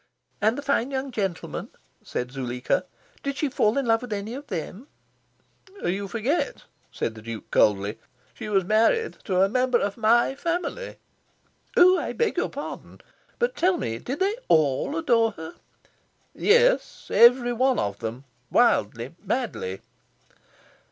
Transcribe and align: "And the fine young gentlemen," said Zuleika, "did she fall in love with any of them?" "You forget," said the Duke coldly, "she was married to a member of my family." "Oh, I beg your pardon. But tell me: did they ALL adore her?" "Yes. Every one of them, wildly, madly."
"And 0.41 0.57
the 0.57 0.63
fine 0.63 0.89
young 0.89 1.11
gentlemen," 1.11 1.69
said 2.03 2.31
Zuleika, 2.31 2.85
"did 3.21 3.37
she 3.37 3.49
fall 3.49 3.77
in 3.77 3.85
love 3.85 4.01
with 4.01 4.11
any 4.11 4.33
of 4.33 4.47
them?" 4.47 4.87
"You 5.85 6.07
forget," 6.07 6.63
said 6.91 7.13
the 7.13 7.21
Duke 7.21 7.51
coldly, 7.51 7.99
"she 8.33 8.49
was 8.49 8.65
married 8.65 9.17
to 9.25 9.43
a 9.43 9.47
member 9.47 9.77
of 9.79 9.97
my 9.97 10.33
family." 10.33 10.97
"Oh, 11.77 11.99
I 11.99 12.13
beg 12.13 12.35
your 12.37 12.49
pardon. 12.49 13.01
But 13.37 13.55
tell 13.55 13.77
me: 13.77 13.99
did 13.99 14.21
they 14.21 14.35
ALL 14.47 14.97
adore 14.97 15.33
her?" 15.33 15.53
"Yes. 16.33 17.11
Every 17.13 17.53
one 17.53 17.77
of 17.77 17.99
them, 17.99 18.23
wildly, 18.49 19.13
madly." 19.23 19.81